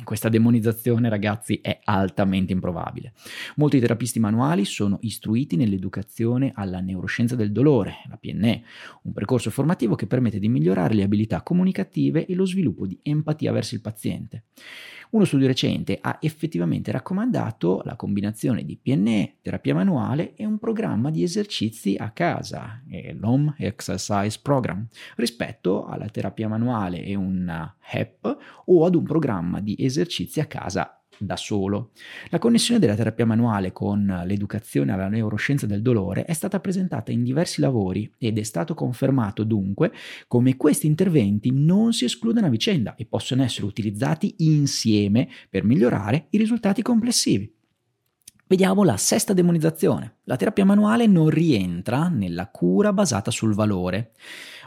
Questa 0.04 0.30
demonizzazione, 0.30 1.10
ragazzi, 1.10 1.60
è 1.62 1.82
altamente 1.84 2.54
improbabile. 2.54 3.14
Molti 3.58 3.80
terapisti 3.80 4.20
manuali 4.20 4.64
sono 4.66 4.98
istruiti 5.02 5.58
nell'educazione 5.58 6.52
alla 6.56 6.80
neuroscienza 6.80 7.36
del 7.36 7.52
dolore, 7.52 7.96
la 8.08 8.18
PNE, 8.18 8.64
un 9.04 9.12
percorso 9.12 9.52
formativo 9.52 9.96
che 9.96 10.08
permette 10.08 10.40
di 10.40 10.48
migliorare 10.48 10.94
le 10.94 11.04
abilità 11.04 11.44
comunicative 11.44 12.26
e 12.26 12.34
lo 12.34 12.46
sviluppo 12.46 12.88
di 12.88 12.98
empatia 13.04 13.52
verso 13.52 13.76
il 13.76 13.82
paziente. 13.82 14.46
Uno 15.12 15.26
studio 15.26 15.48
recente 15.48 15.98
ha 16.00 16.20
effettivamente 16.22 16.92
raccomandato 16.92 17.82
la 17.84 17.96
combinazione 17.96 18.64
di 18.64 18.78
PNE, 18.78 19.38
terapia 19.42 19.74
manuale 19.74 20.36
e 20.36 20.46
un 20.46 20.60
programma 20.60 21.10
di 21.10 21.24
esercizi 21.24 21.96
a 21.98 22.12
casa, 22.12 22.84
l'Home 23.14 23.56
Exercise 23.58 24.40
Program, 24.40 24.86
rispetto 25.16 25.88
alla 25.88 26.10
terapia 26.10 26.48
manuale 26.48 27.04
e 27.04 27.16
un 27.16 27.72
HEP 27.92 28.38
o 28.66 28.86
ad 28.86 28.94
un 28.94 29.04
programma 29.04 29.60
di 29.62 29.76
esercizi 29.80 30.42
a 30.42 30.46
casa 30.46 30.99
da 31.20 31.36
solo. 31.36 31.92
La 32.30 32.40
connessione 32.40 32.80
della 32.80 32.96
terapia 32.96 33.26
manuale 33.26 33.72
con 33.72 34.24
l'educazione 34.26 34.92
alla 34.92 35.08
neuroscienza 35.08 35.66
del 35.66 35.82
dolore 35.82 36.26
è 36.26 36.34
stata 36.34 36.60
presentata 36.60 37.12
in 37.12 37.24
diversi 37.24 37.62
lavori 37.62 38.12
ed 38.18 38.38
è 38.38 38.44
stato 38.44 38.74
confermato 38.74 39.44
dunque 39.44 39.92
come 40.28 40.58
questi 40.58 40.88
interventi 40.88 41.52
non 41.52 41.94
si 41.94 42.06
escludono 42.06 42.48
a 42.48 42.50
vicenda 42.50 42.96
e 42.96 43.06
possono 43.06 43.44
essere 43.44 43.66
utilizzati 43.66 44.36
insieme 44.40 45.28
per 45.50 45.64
migliorare 45.64 46.28
i 46.32 46.38
risultati 46.38 46.82
complessivi. 46.82 47.58
Vediamo 48.50 48.84
la 48.84 48.98
sesta 48.98 49.34
demonizzazione. 49.34 50.22
La 50.24 50.36
terapia 50.36 50.66
manuale 50.66 51.06
non 51.06 51.30
rientra 51.30 52.08
nella 52.08 52.48
cura 52.48 52.92
basata 52.92 53.30
sul 53.30 53.54
valore. 53.54 54.14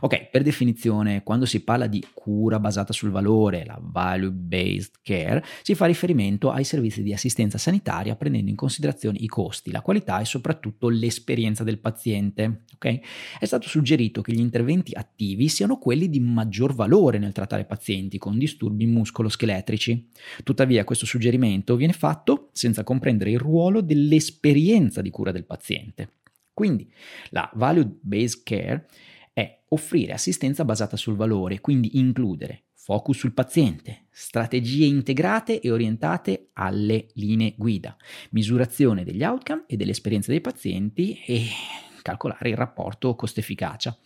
Ok, 0.05 0.31
per 0.31 0.43
definizione, 0.43 1.23
quando 1.23 1.47
si 1.47 1.61
parla 1.61 1.87
di 1.87 2.05
cura 2.13 2.59
basata 2.59 2.93
sul 2.93 3.11
valore, 3.11 3.65
la 3.65 3.79
value-based 3.81 4.95
care, 5.01 5.45
si 5.63 5.77
fa 5.77 5.87
riferimento 5.87 6.51
ai 6.51 6.65
servizi 6.65 7.05
di 7.05 7.13
assistenza 7.13 7.57
sanitaria 7.57 8.17
prendendo 8.17 8.51
in 8.51 8.57
considerazione 8.57 9.19
i 9.21 9.29
costi, 9.29 9.71
la 9.71 9.81
qualità 9.81 10.19
e 10.19 10.25
soprattutto 10.25 10.89
l'esperienza 10.89 11.63
del 11.63 11.79
paziente. 11.79 12.65
Okay? 12.75 13.01
È 13.39 13.45
stato 13.45 13.69
suggerito 13.69 14.23
che 14.23 14.33
gli 14.33 14.41
interventi 14.41 14.93
attivi 14.93 15.47
siano 15.47 15.79
quelli 15.79 16.11
di 16.11 16.19
maggior 16.19 16.75
valore 16.75 17.19
nel 17.19 17.31
trattare 17.31 17.65
pazienti 17.65 18.19
con 18.19 18.39
disturbi 18.39 18.87
muscoloscheletrici. 18.87 20.09
Tuttavia 20.43 20.83
questo 20.83 21.07
suggerimento 21.07 21.77
viene 21.77 21.93
fatto 21.93 22.49
senza 22.51 22.83
comprendere 22.83 23.31
il 23.31 23.39
ruolo 23.39 23.81
dell'esperienza 23.81 25.01
di 25.01 25.11
cura 25.11 25.31
del 25.31 25.45
paziente. 25.45 26.15
Quindi 26.53 26.91
la 27.31 27.49
value-based 27.55 28.43
care 28.43 28.89
è 29.33 29.63
offrire 29.69 30.13
assistenza 30.13 30.65
basata 30.65 30.97
sul 30.97 31.17
valore, 31.17 31.61
quindi 31.61 31.99
includere 31.99 32.65
focus 32.83 33.19
sul 33.19 33.33
paziente, 33.33 34.07
strategie 34.11 34.87
integrate 34.87 35.61
e 35.61 35.71
orientate 35.71 36.49
alle 36.55 37.07
linee 37.15 37.55
guida, 37.57 37.97
misurazione 38.31 39.05
degli 39.05 39.23
outcome 39.23 39.65
e 39.69 39.77
dell'esperienza 39.77 40.33
dei 40.33 40.41
pazienti 40.41 41.21
e 41.25 41.47
calcolare 42.03 42.51
il 42.51 42.57
rapporto 42.57 43.15
costo-efficacia. 43.15 43.97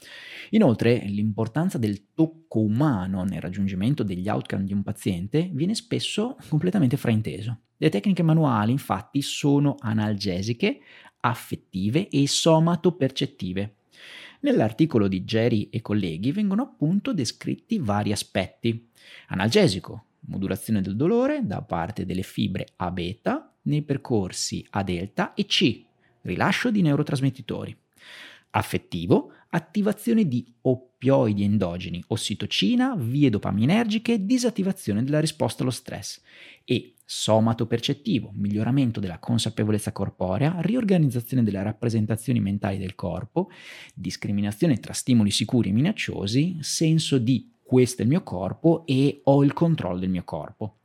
Inoltre, 0.50 0.98
l'importanza 1.06 1.78
del 1.78 2.12
tocco 2.12 2.60
umano 2.60 3.24
nel 3.24 3.40
raggiungimento 3.40 4.02
degli 4.02 4.28
outcome 4.28 4.64
di 4.64 4.74
un 4.74 4.82
paziente 4.82 5.48
viene 5.54 5.74
spesso 5.74 6.36
completamente 6.48 6.98
frainteso. 6.98 7.60
Le 7.78 7.88
tecniche 7.88 8.22
manuali, 8.22 8.72
infatti, 8.72 9.22
sono 9.22 9.76
analgesiche, 9.78 10.80
affettive 11.20 12.08
e 12.10 12.28
somatopercettive. 12.28 13.76
Nell'articolo 14.40 15.08
di 15.08 15.24
Jerry 15.24 15.68
e 15.70 15.80
colleghi 15.80 16.32
vengono 16.32 16.62
appunto 16.62 17.12
descritti 17.12 17.78
vari 17.78 18.12
aspetti. 18.12 18.88
Analgesico, 19.28 20.04
modulazione 20.20 20.82
del 20.82 20.96
dolore 20.96 21.40
da 21.44 21.62
parte 21.62 22.04
delle 22.04 22.22
fibre 22.22 22.68
A 22.76 22.90
beta 22.90 23.52
nei 23.62 23.82
percorsi 23.82 24.64
A 24.70 24.82
delta 24.82 25.34
e 25.34 25.46
C, 25.46 25.84
rilascio 26.22 26.70
di 26.70 26.82
neurotrasmettitori. 26.82 27.76
Affettivo, 28.50 29.32
attivazione 29.50 30.26
di 30.26 30.52
oppioidi 31.06 31.44
endogeni, 31.44 32.02
ossitocina, 32.08 32.96
vie 32.96 33.30
dopaminergiche, 33.30 34.24
disattivazione 34.24 35.04
della 35.04 35.20
risposta 35.20 35.62
allo 35.62 35.70
stress 35.70 36.20
e 36.64 36.94
somato 37.04 37.66
percettivo, 37.66 38.32
miglioramento 38.34 38.98
della 38.98 39.20
consapevolezza 39.20 39.92
corporea, 39.92 40.56
riorganizzazione 40.60 41.44
delle 41.44 41.62
rappresentazioni 41.62 42.40
mentali 42.40 42.78
del 42.78 42.96
corpo, 42.96 43.48
discriminazione 43.94 44.78
tra 44.78 44.92
stimoli 44.92 45.30
sicuri 45.30 45.68
e 45.68 45.72
minacciosi, 45.72 46.56
senso 46.60 47.18
di 47.18 47.52
questo 47.62 48.02
è 48.02 48.04
il 48.04 48.10
mio 48.10 48.22
corpo 48.22 48.84
e 48.86 49.20
ho 49.24 49.44
il 49.44 49.52
controllo 49.52 50.00
del 50.00 50.10
mio 50.10 50.24
corpo. 50.24 50.78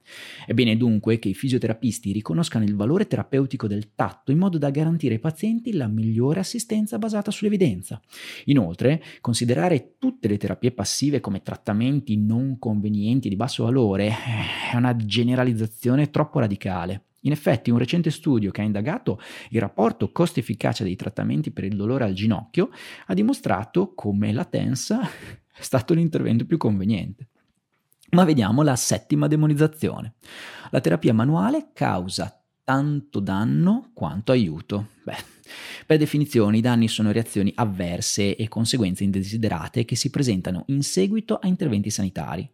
È 0.45 0.53
bene 0.53 0.77
dunque 0.77 1.19
che 1.19 1.29
i 1.29 1.33
fisioterapisti 1.33 2.11
riconoscano 2.11 2.63
il 2.63 2.75
valore 2.75 3.07
terapeutico 3.07 3.67
del 3.67 3.93
tatto 3.95 4.31
in 4.31 4.37
modo 4.37 4.57
da 4.57 4.69
garantire 4.69 5.15
ai 5.15 5.19
pazienti 5.19 5.73
la 5.73 5.87
migliore 5.87 6.39
assistenza 6.39 6.97
basata 6.97 7.31
sull'evidenza. 7.31 8.01
Inoltre, 8.45 9.01
considerare 9.21 9.95
tutte 9.97 10.27
le 10.27 10.37
terapie 10.37 10.71
passive 10.71 11.19
come 11.19 11.41
trattamenti 11.41 12.17
non 12.17 12.57
convenienti 12.59 13.29
di 13.29 13.35
basso 13.35 13.63
valore 13.63 14.13
è 14.71 14.75
una 14.75 14.95
generalizzazione 14.95 16.09
troppo 16.09 16.39
radicale. 16.39 17.05
In 17.23 17.31
effetti, 17.31 17.69
un 17.69 17.77
recente 17.77 18.09
studio 18.09 18.49
che 18.51 18.61
ha 18.61 18.65
indagato 18.65 19.19
il 19.49 19.59
rapporto 19.59 20.11
costo-efficacia 20.11 20.83
dei 20.83 20.95
trattamenti 20.95 21.51
per 21.51 21.65
il 21.65 21.75
dolore 21.75 22.03
al 22.03 22.13
ginocchio 22.13 22.69
ha 23.05 23.13
dimostrato 23.13 23.93
come 23.93 24.31
la 24.31 24.45
TENS 24.45 24.91
è 25.53 25.61
stato 25.61 25.93
l'intervento 25.93 26.45
più 26.45 26.57
conveniente. 26.57 27.30
Ma 28.11 28.25
vediamo 28.25 28.61
la 28.61 28.75
settima 28.75 29.27
demonizzazione. 29.27 30.15
La 30.69 30.81
terapia 30.81 31.13
manuale 31.13 31.69
causa 31.73 32.40
tanto 32.71 33.19
danno 33.19 33.89
quanto 33.93 34.31
aiuto. 34.31 34.91
Beh, 35.03 35.17
per 35.85 35.97
definizione 35.97 36.55
i 36.55 36.61
danni 36.61 36.87
sono 36.87 37.11
reazioni 37.11 37.51
avverse 37.53 38.37
e 38.37 38.47
conseguenze 38.47 39.03
indesiderate 39.03 39.83
che 39.83 39.97
si 39.97 40.09
presentano 40.09 40.63
in 40.67 40.81
seguito 40.81 41.35
a 41.35 41.47
interventi 41.47 41.89
sanitari. 41.89 42.49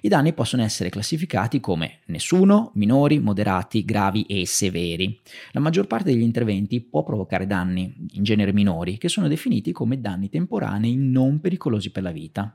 I 0.00 0.08
danni 0.08 0.32
possono 0.32 0.64
essere 0.64 0.88
classificati 0.88 1.60
come 1.60 2.00
nessuno, 2.06 2.72
minori, 2.74 3.20
moderati, 3.20 3.84
gravi 3.84 4.24
e 4.24 4.44
severi. 4.46 5.20
La 5.52 5.60
maggior 5.60 5.86
parte 5.86 6.10
degli 6.10 6.22
interventi 6.22 6.80
può 6.80 7.04
provocare 7.04 7.46
danni, 7.46 8.08
in 8.14 8.24
genere 8.24 8.52
minori, 8.52 8.98
che 8.98 9.08
sono 9.08 9.28
definiti 9.28 9.70
come 9.70 10.00
danni 10.00 10.28
temporanei 10.28 10.96
non 10.96 11.38
pericolosi 11.38 11.92
per 11.92 12.02
la 12.02 12.10
vita. 12.10 12.52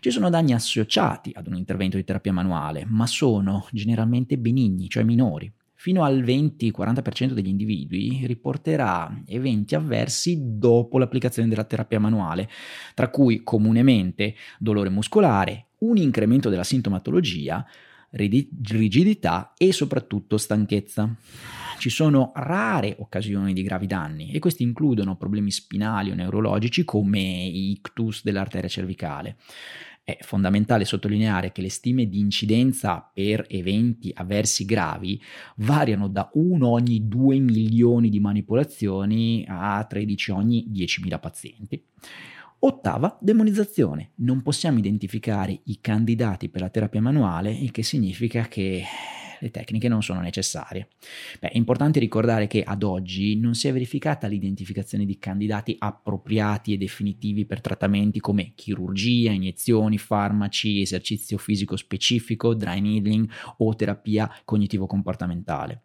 Ci 0.00 0.10
sono 0.10 0.30
danni 0.30 0.54
associati 0.54 1.32
ad 1.34 1.48
un 1.48 1.56
intervento 1.56 1.98
di 1.98 2.04
terapia 2.04 2.32
manuale, 2.32 2.86
ma 2.88 3.06
sono 3.06 3.66
generalmente 3.72 4.38
benigni, 4.38 4.88
cioè 4.88 5.02
minori 5.02 5.52
fino 5.76 6.02
al 6.02 6.22
20-40% 6.22 7.32
degli 7.32 7.48
individui 7.48 8.22
riporterà 8.26 9.22
eventi 9.26 9.74
avversi 9.74 10.38
dopo 10.58 10.98
l'applicazione 10.98 11.48
della 11.48 11.64
terapia 11.64 12.00
manuale, 12.00 12.48
tra 12.94 13.08
cui 13.08 13.42
comunemente 13.42 14.34
dolore 14.58 14.88
muscolare, 14.88 15.66
un 15.78 15.98
incremento 15.98 16.48
della 16.48 16.64
sintomatologia, 16.64 17.64
rigidità 18.10 19.52
e 19.56 19.72
soprattutto 19.72 20.38
stanchezza. 20.38 21.14
Ci 21.78 21.90
sono 21.90 22.32
rare 22.34 22.96
occasioni 22.98 23.52
di 23.52 23.62
gravi 23.62 23.86
danni 23.86 24.32
e 24.32 24.38
questi 24.38 24.62
includono 24.62 25.16
problemi 25.16 25.50
spinali 25.50 26.10
o 26.10 26.14
neurologici 26.14 26.84
come 26.84 27.44
ictus 27.44 28.22
dell'arteria 28.22 28.68
cervicale. 28.68 29.36
È 30.08 30.18
fondamentale 30.20 30.84
sottolineare 30.84 31.50
che 31.50 31.62
le 31.62 31.68
stime 31.68 32.08
di 32.08 32.20
incidenza 32.20 33.10
per 33.12 33.44
eventi 33.48 34.12
avversi 34.14 34.64
gravi 34.64 35.20
variano 35.56 36.06
da 36.06 36.30
1 36.32 36.64
ogni 36.64 37.08
2 37.08 37.40
milioni 37.40 38.08
di 38.08 38.20
manipolazioni 38.20 39.44
a 39.48 39.82
13 39.82 40.30
ogni 40.30 40.70
10.000 40.72 41.18
pazienti. 41.18 41.82
Ottava, 42.60 43.18
demonizzazione. 43.20 44.12
Non 44.18 44.42
possiamo 44.42 44.78
identificare 44.78 45.58
i 45.64 45.80
candidati 45.80 46.50
per 46.50 46.60
la 46.60 46.70
terapia 46.70 47.02
manuale, 47.02 47.50
il 47.50 47.72
che 47.72 47.82
significa 47.82 48.46
che 48.46 48.84
le 49.40 49.50
tecniche 49.50 49.88
non 49.88 50.02
sono 50.02 50.20
necessarie. 50.20 50.88
Beh, 51.40 51.50
è 51.50 51.56
importante 51.56 52.00
ricordare 52.00 52.46
che 52.46 52.62
ad 52.62 52.82
oggi 52.82 53.36
non 53.38 53.54
si 53.54 53.68
è 53.68 53.72
verificata 53.72 54.26
l'identificazione 54.26 55.04
di 55.04 55.18
candidati 55.18 55.76
appropriati 55.78 56.72
e 56.72 56.76
definitivi 56.76 57.46
per 57.46 57.60
trattamenti 57.60 58.20
come 58.20 58.52
chirurgia, 58.54 59.30
iniezioni, 59.30 59.98
farmaci, 59.98 60.80
esercizio 60.80 61.38
fisico 61.38 61.76
specifico, 61.76 62.54
dry 62.54 62.80
needling 62.80 63.28
o 63.58 63.74
terapia 63.74 64.30
cognitivo-comportamentale. 64.44 65.82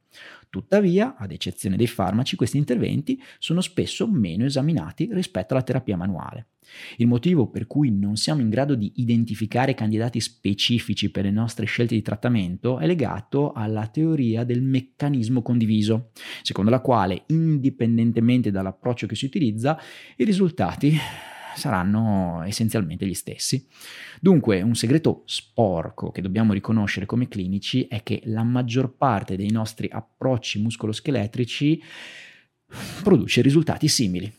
Tuttavia, 0.50 1.16
ad 1.16 1.32
eccezione 1.32 1.78
dei 1.78 1.88
farmaci, 1.88 2.36
questi 2.36 2.58
interventi 2.58 3.22
sono 3.40 3.62
spesso 3.62 4.06
meno 4.08 4.44
esaminati 4.44 5.08
rispetto 5.12 5.54
alla 5.54 5.64
terapia 5.64 5.96
manuale. 5.96 6.48
Il 6.98 7.08
motivo 7.08 7.48
per 7.48 7.68
cui 7.68 7.92
non 7.92 8.16
siamo 8.16 8.42
in 8.42 8.50
grado 8.50 8.76
di 8.76 8.92
identificare 8.98 9.74
candidati 9.74 10.20
specifici 10.20 11.10
per 11.10 11.24
le 11.24 11.32
nostre 11.32 11.66
scelte 11.66 11.96
di 11.96 12.02
trattamento 12.02 12.78
è 12.80 12.86
legato 12.86 13.52
alla 13.52 13.88
teoria 13.88 14.44
del 14.44 14.62
meccanismo 14.62 15.42
condiviso, 15.42 16.12
secondo 16.42 16.70
la 16.70 16.80
quale, 16.80 17.24
indipendentemente 17.28 18.52
dall'approccio 18.52 19.08
che 19.08 19.16
si 19.16 19.26
utilizza, 19.26 19.80
i 20.18 20.24
risultati 20.24 20.96
saranno 21.56 22.44
essenzialmente 22.46 23.06
gli 23.06 23.14
stessi. 23.14 23.68
Dunque, 24.20 24.62
un 24.62 24.76
segreto 24.76 25.24
sporco 25.26 26.12
che 26.12 26.22
dobbiamo 26.22 26.54
riconoscere 26.54 27.06
come 27.06 27.28
clinici 27.28 27.88
è 27.88 28.04
che 28.04 28.22
la 28.26 28.44
maggior 28.44 28.96
parte 28.96 29.36
dei 29.36 29.52
nostri 29.52 29.90
approcci 29.92 30.62
muscoloscheletrici 30.62 31.82
produce 33.04 33.42
risultati 33.42 33.88
simili. 33.88 34.32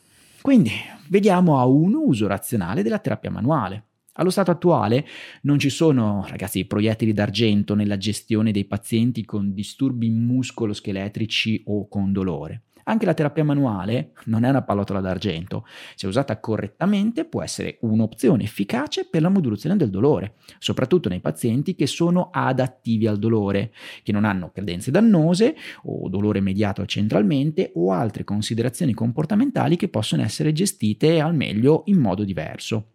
Quindi, 0.42 0.72
vediamo 1.08 1.60
a 1.60 1.66
un 1.66 1.94
uso 1.94 2.26
razionale 2.26 2.82
della 2.82 2.98
terapia 2.98 3.30
manuale. 3.30 3.84
Allo 4.14 4.28
stato 4.28 4.50
attuale 4.50 5.06
non 5.42 5.56
ci 5.60 5.70
sono, 5.70 6.26
ragazzi, 6.28 6.64
proiettili 6.64 7.12
d'argento 7.12 7.76
nella 7.76 7.96
gestione 7.96 8.50
dei 8.50 8.64
pazienti 8.64 9.24
con 9.24 9.54
disturbi 9.54 10.10
muscoloscheletrici 10.10 11.62
o 11.66 11.86
con 11.86 12.12
dolore. 12.12 12.62
Anche 12.84 13.06
la 13.06 13.14
terapia 13.14 13.44
manuale 13.44 14.12
non 14.26 14.44
è 14.44 14.48
una 14.48 14.62
pallottola 14.62 15.00
d'argento. 15.00 15.66
Se 15.94 16.06
usata 16.06 16.38
correttamente 16.40 17.24
può 17.24 17.42
essere 17.42 17.78
un'opzione 17.80 18.44
efficace 18.44 19.06
per 19.08 19.22
la 19.22 19.28
modulazione 19.28 19.76
del 19.76 19.90
dolore, 19.90 20.34
soprattutto 20.58 21.08
nei 21.08 21.20
pazienti 21.20 21.74
che 21.74 21.86
sono 21.86 22.30
adattivi 22.32 23.06
al 23.06 23.18
dolore, 23.18 23.72
che 24.02 24.12
non 24.12 24.24
hanno 24.24 24.50
credenze 24.50 24.90
dannose 24.90 25.54
o 25.84 26.08
dolore 26.08 26.40
mediato 26.40 26.84
centralmente 26.86 27.72
o 27.74 27.92
altre 27.92 28.24
considerazioni 28.24 28.92
comportamentali 28.94 29.76
che 29.76 29.88
possono 29.88 30.22
essere 30.22 30.52
gestite 30.52 31.20
al 31.20 31.34
meglio 31.34 31.82
in 31.86 31.98
modo 31.98 32.24
diverso. 32.24 32.86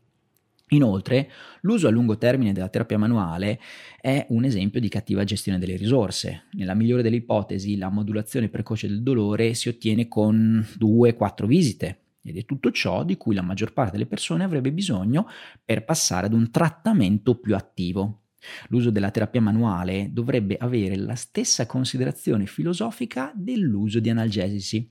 Inoltre, 0.72 1.32
l'uso 1.62 1.88
a 1.88 1.92
lungo 1.92 2.18
termine 2.18 2.52
della 2.52 2.68
terapia 2.68 2.98
manuale 2.98 3.60
è 4.02 4.26
un 4.30 4.44
esempio 4.44 4.82
di 4.82 4.90
cattiva 4.90 5.24
gestione 5.24 5.60
delle 5.60 5.78
risorse. 5.78 6.48
Nella 6.52 6.74
migliore 6.74 7.04
delle 7.04 7.16
ipotesi, 7.16 7.78
la 7.78 7.90
modulazione 7.90 8.50
precoce 8.50 8.88
del 8.88 9.02
dolore 9.02 9.54
si 9.54 9.70
ottiene 9.70 10.10
con 10.10 10.66
2-4 10.78 11.46
visite 11.46 12.00
ed 12.22 12.38
è 12.38 12.44
tutto 12.44 12.72
ciò 12.72 13.06
di 13.06 13.16
cui 13.16 13.34
la 13.34 13.42
maggior 13.42 13.72
parte 13.72 13.94
delle 13.94 14.06
persone 14.06 14.44
avrebbe 14.44 14.74
bisogno 14.74 15.30
per 15.64 15.86
passare 15.86 16.26
ad 16.26 16.34
un 16.34 16.52
trattamento 16.52 17.36
più 17.36 17.56
attivo. 17.56 18.24
L'uso 18.68 18.90
della 18.90 19.12
terapia 19.12 19.42
manuale 19.42 20.10
dovrebbe 20.12 20.58
avere 20.60 20.98
la 20.98 21.16
stessa 21.16 21.66
considerazione 21.66 22.46
filosofica 22.46 23.32
dell'uso 23.34 24.00
di 24.00 24.10
analgesici. 24.10 24.90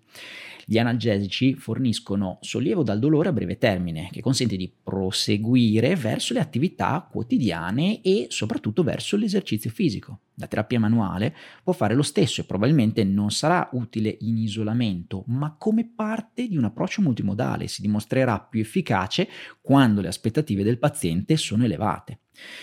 Gli 0.69 0.79
analgesici 0.79 1.55
forniscono 1.55 2.39
sollievo 2.41 2.83
dal 2.83 2.99
dolore 2.99 3.29
a 3.29 3.33
breve 3.33 3.57
termine, 3.57 4.09
che 4.11 4.21
consente 4.21 4.57
di 4.57 4.69
proseguire 4.83 5.95
verso 5.95 6.33
le 6.33 6.41
attività 6.41 7.07
quotidiane 7.09 8.03
e 8.03 8.27
soprattutto 8.31 8.83
verso 8.83 9.17
l'esercizio 9.17 9.71
fisico. 9.71 10.23
La 10.39 10.49
terapia 10.49 10.81
manuale 10.81 11.37
può 11.63 11.73
fare 11.73 11.95
lo 11.95 12.03
stesso 12.03 12.41
e 12.41 12.45
probabilmente 12.45 13.05
non 13.05 13.31
sarà 13.31 13.69
utile 13.75 14.17
in 14.23 14.39
isolamento, 14.39 15.23
ma 15.29 15.55
come 15.57 15.89
parte 15.89 16.49
di 16.49 16.57
un 16.57 16.65
approccio 16.65 17.01
multimodale 17.01 17.69
si 17.69 17.81
dimostrerà 17.81 18.41
più 18.41 18.61
efficace 18.61 19.29
quando 19.61 20.01
le 20.01 20.09
aspettative 20.09 20.65
del 20.65 20.81
paziente 20.81 21.37
sono 21.37 21.63
elevate. 21.63 22.23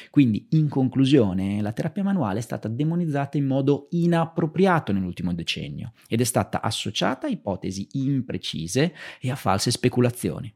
Quindi, 0.10 0.48
in 0.51 0.69
conclusione, 0.69 1.62
la 1.62 1.72
terapia 1.72 2.03
manuale 2.03 2.39
è 2.39 2.41
stata 2.41 2.67
demonizzata 2.67 3.38
in 3.38 3.45
modo 3.45 3.88
inappropriato 3.91 4.91
nell'ultimo 4.91 5.33
decennio 5.33 5.93
ed 6.07 6.22
è 6.22 6.24
stata 6.24 6.62
associata 6.62 7.27
a 7.27 7.31
ipotesi 7.31 7.88
imprecise 7.93 8.93
e 9.19 9.31
a 9.31 9.35
false 9.35 9.71
speculazioni. 9.71 10.53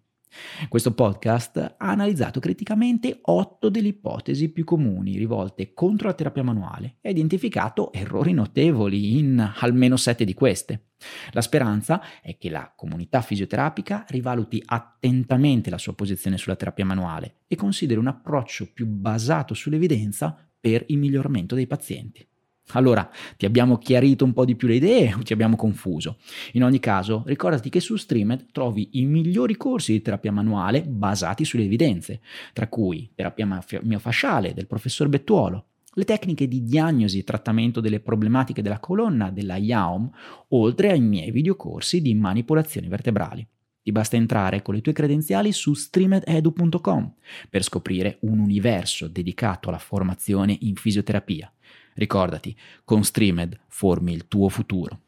Questo 0.68 0.94
podcast 0.94 1.76
ha 1.78 1.90
analizzato 1.90 2.40
criticamente 2.40 3.20
otto 3.24 3.70
delle 3.70 3.90
ipotesi 3.90 4.50
più 4.50 4.64
comuni 4.64 5.18
rivolte 5.18 5.74
contro 5.74 6.08
la 6.08 6.14
terapia 6.14 6.44
manuale 6.44 6.98
e 7.02 7.10
ha 7.10 7.12
identificato 7.12 7.92
errori 7.94 8.34
notevoli 8.34 9.18
in 9.18 9.54
almeno 9.60 9.98
sette 9.98 10.26
di 10.26 10.34
queste. 10.34 10.90
La 11.32 11.42
speranza 11.42 12.02
è 12.22 12.38
che 12.38 12.50
la 12.50 12.74
comunità 12.76 13.22
fisioterapica 13.22 14.06
rivaluti 14.10 14.62
attentamente 14.66 15.70
la 15.70 15.78
sua 15.78 15.94
posizione 15.94 16.38
sulla 16.38 16.56
terapia 16.56 16.86
manuale 16.86 17.42
e 17.48 17.56
consideri 17.56 18.00
un 18.00 18.08
approccio 18.08 18.72
più 18.74 18.86
basato 18.88 19.54
sull'evidenza 19.54 20.36
per 20.60 20.84
il 20.88 20.98
miglioramento 20.98 21.56
dei 21.56 21.68
pazienti. 21.68 22.27
Allora, 22.72 23.10
ti 23.38 23.46
abbiamo 23.46 23.78
chiarito 23.78 24.26
un 24.26 24.34
po' 24.34 24.44
di 24.44 24.56
più 24.56 24.68
le 24.68 24.76
idee 24.76 25.14
o 25.18 25.22
ti 25.22 25.34
abbiamo 25.34 25.56
confuso? 25.56 26.18
In 26.54 26.64
ogni 26.64 26.80
caso, 26.80 27.24
ricordati 27.26 27.70
che 27.70 27.80
su 27.80 27.96
Streamed 27.96 28.48
trovi 28.52 28.90
i 28.94 29.06
migliori 29.06 29.56
corsi 29.56 29.94
di 29.94 30.02
terapia 30.02 30.32
manuale 30.32 30.82
basati 30.82 31.46
sulle 31.46 31.64
evidenze, 31.64 32.20
tra 32.54 32.68
cui 32.68 33.10
terapia 33.16 33.48
miofasciale 33.82 34.54
del 34.54 34.68
professor 34.68 35.08
Bettuolo, 35.08 35.66
le 35.94 36.06
tecniche 36.06 36.48
di 36.48 36.64
diagnosi 36.64 37.20
e 37.20 37.24
trattamento 37.24 37.80
delle 37.80 38.02
problematiche 38.02 38.62
della 38.62 38.80
colonna 38.80 39.32
della 39.32 39.56
IAOM, 39.56 40.10
oltre 40.50 40.92
ai 40.92 41.00
miei 41.00 41.32
videocorsi 41.32 42.02
di 42.02 42.14
manipolazioni 42.14 42.88
vertebrali. 42.88 43.48
Ti 43.82 43.92
basta 43.94 44.18
entrare 44.18 44.62
con 44.62 44.76
le 44.76 44.82
tue 44.82 44.92
credenziali 44.92 45.54
su 45.54 45.74
streamededu.com 45.74 47.14
per 47.50 47.64
scoprire 47.64 48.18
un 48.22 48.40
universo 48.40 49.08
dedicato 49.08 49.70
alla 49.70 49.78
formazione 49.78 50.56
in 50.60 50.76
fisioterapia 50.76 51.50
Ricordati, 51.98 52.56
con 52.86 53.04
Streamed 53.04 53.60
formi 53.68 54.14
il 54.14 54.28
tuo 54.28 54.50
futuro. 54.50 55.02